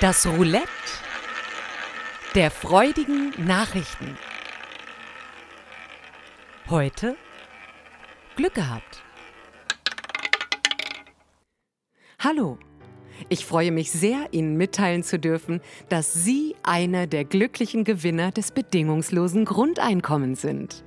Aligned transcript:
Das 0.00 0.28
Roulette 0.28 0.68
der 2.36 2.52
freudigen 2.52 3.32
Nachrichten. 3.36 4.16
Heute 6.70 7.16
Glück 8.36 8.54
gehabt. 8.54 9.02
Hallo, 12.20 12.58
ich 13.28 13.44
freue 13.44 13.72
mich 13.72 13.90
sehr, 13.90 14.28
Ihnen 14.30 14.56
mitteilen 14.56 15.02
zu 15.02 15.18
dürfen, 15.18 15.60
dass 15.88 16.14
Sie 16.14 16.54
einer 16.62 17.08
der 17.08 17.24
glücklichen 17.24 17.82
Gewinner 17.82 18.30
des 18.30 18.52
bedingungslosen 18.52 19.44
Grundeinkommens 19.44 20.42
sind. 20.42 20.84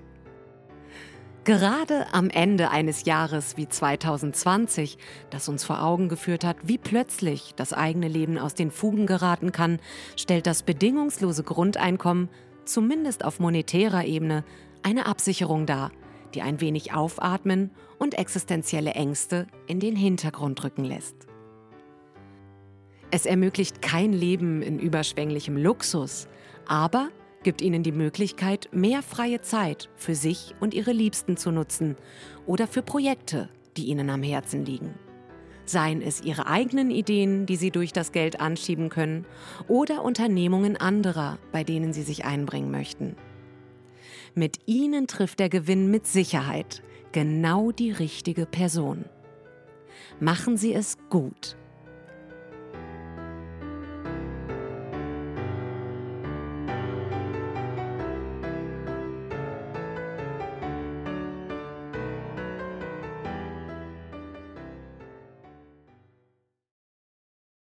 Gerade 1.44 2.06
am 2.14 2.30
Ende 2.30 2.70
eines 2.70 3.06
Jahres 3.06 3.58
wie 3.58 3.68
2020, 3.68 5.00
das 5.32 5.50
uns 5.50 5.64
vor 5.64 5.82
Augen 5.82 6.08
geführt 6.08 6.44
hat, 6.44 6.58
wie 6.62 6.78
plötzlich 6.78 7.56
das 7.56 7.74
eigene 7.74 8.08
Leben 8.08 8.38
aus 8.38 8.54
den 8.54 8.70
Fugen 8.70 9.08
geraten 9.08 9.52
kann, 9.52 9.80
stellt 10.16 10.46
das 10.46 10.62
bedingungslose 10.62 11.42
Grundeinkommen, 11.42 12.30
zumindest 12.66 13.26
auf 13.26 13.40
monetärer 13.40 14.06
Ebene, 14.06 14.44
eine 14.84 15.08
Absicherung 15.08 15.66
dar, 15.66 15.92
die 16.36 16.44
ein 16.44 16.62
wenig 16.62 16.94
aufatmen 16.94 17.72
und 17.98 18.20
existenzielle 18.20 18.92
Ängste 18.92 19.48
in 19.66 19.80
den 19.80 19.96
Hintergrund 19.96 20.64
rücken 20.64 20.86
lässt. 20.86 21.28
Es 23.10 23.26
ermöglicht 23.26 23.82
kein 23.82 24.14
Leben 24.14 24.62
in 24.62 24.78
überschwänglichem 24.78 25.58
Luxus, 25.58 26.28
aber 26.68 27.10
gibt 27.44 27.62
ihnen 27.62 27.84
die 27.84 27.92
Möglichkeit, 27.92 28.70
mehr 28.72 29.02
freie 29.02 29.42
Zeit 29.42 29.90
für 29.96 30.16
sich 30.16 30.56
und 30.60 30.74
ihre 30.74 30.92
Liebsten 30.92 31.38
zu 31.38 31.52
nutzen 31.52 31.96
oder 32.46 32.68
für 32.68 32.82
Projekte, 32.82 33.50
die 33.78 33.86
ihnen 33.86 34.10
am 34.10 34.24
Herzen 34.24 34.66
liegen. 34.66 34.94
Seien 35.66 36.02
es 36.02 36.22
ihre 36.22 36.48
eigenen 36.48 36.92
Ideen, 36.92 37.46
die 37.46 37.56
sie 37.56 37.72
durch 37.72 37.94
das 37.94 38.12
Geld 38.12 38.40
anschieben 38.42 38.90
können, 38.90 39.26
oder 39.68 40.04
Unternehmungen 40.04 40.76
anderer, 40.76 41.38
bei 41.52 41.64
denen 41.64 41.94
sie 41.94 42.04
sich 42.04 42.26
einbringen 42.26 42.72
möchten. 42.72 43.16
Mit 44.34 44.60
ihnen 44.66 45.08
trifft 45.08 45.40
der 45.40 45.50
Gewinn 45.50 45.90
mit 45.92 46.08
Sicherheit 46.08 46.84
genau 47.12 47.72
die 47.72 47.92
richtige 47.92 48.46
Person. 48.46 49.06
Machen 50.20 50.58
Sie 50.58 50.74
es 50.74 50.98
gut 51.10 51.58